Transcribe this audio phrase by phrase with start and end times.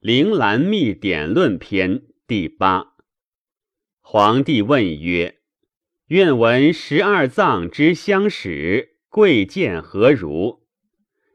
[0.00, 2.94] 灵兰秘典论篇第八。
[4.00, 5.40] 皇帝问曰
[6.06, 10.68] ：“愿闻十二藏之相始，贵贱何如？”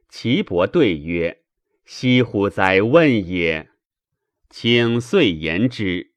[0.08, 1.44] 岐伯对曰
[1.84, 3.68] ：“惜乎哉问也！
[4.50, 6.14] 请遂言之。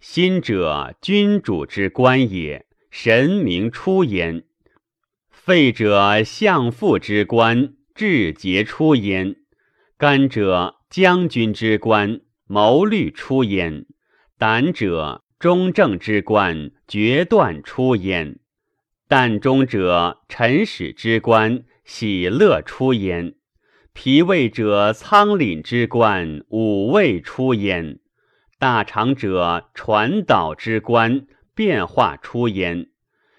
[0.00, 4.42] 心者，君主之官也，神明出焉；
[5.30, 9.36] 肺者，相父之官，志节出焉；
[9.96, 13.84] 肝者，将军之官，谋虑出焉；
[14.36, 18.38] 胆者，中正之官，决断出焉；
[19.08, 23.34] 膻中者，臣使之官，喜乐出焉；
[23.92, 28.00] 脾胃者，仓廪之官，五味出焉；
[28.58, 32.88] 大肠者，传导之官，变化出焉；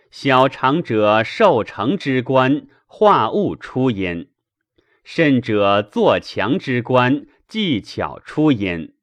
[0.09, 4.27] 小肠者，受成之官，化物出焉；
[5.03, 7.25] 肾者，作强之官。
[7.51, 8.93] 技巧出焉，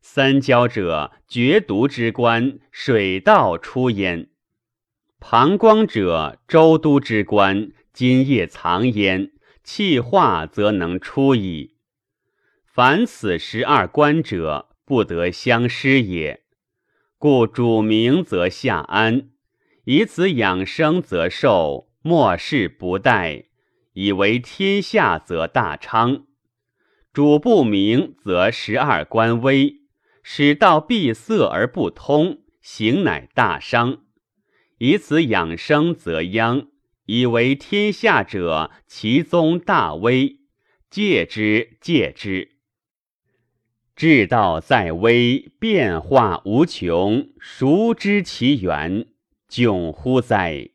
[0.00, 4.28] 三焦者决毒之官，水道出焉；
[5.18, 11.76] 膀胱者周都之官，津液藏焉，气化则能出矣。
[12.64, 16.44] 凡此十二官者，不得相失也。
[17.18, 19.28] 故主明则下安，
[19.84, 23.48] 以此养生则寿，末世不殆；
[23.92, 26.24] 以为天下则大昌。
[27.12, 29.80] 主不明，则十二官微，
[30.22, 34.04] 使道闭塞而不通，行乃大伤。
[34.78, 36.68] 以此养生，则殃；
[37.06, 40.38] 以为天下者，其宗大危，
[40.88, 42.52] 戒之，戒之。
[43.96, 49.08] 至道在微，变化无穷，孰知其源？
[49.50, 50.68] 窘乎哉！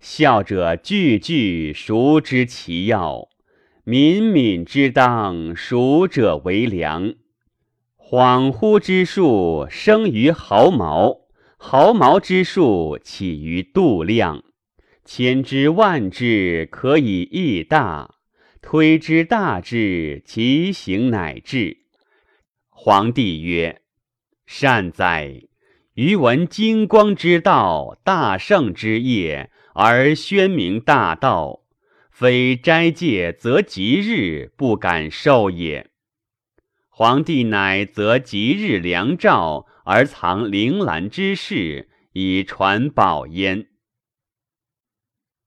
[0.00, 3.28] 孝者句句，孰知其要？
[3.90, 7.14] 敏敏之当，孰者为良？
[7.96, 11.20] 恍惚之术生于毫毛，
[11.56, 14.44] 毫毛之术起于度量。
[15.06, 18.16] 千之万之，可以益大；
[18.60, 21.78] 推之大之，其行乃至。
[22.68, 23.80] 皇帝曰
[24.44, 25.44] ：“善哉！
[25.94, 31.62] 余闻金光之道，大圣之业，而宣明大道。”
[32.18, 35.88] 非斋戒则吉日不敢受也。
[36.88, 43.68] 皇帝乃择吉日良兆而藏铃兰之事，以传宝焉。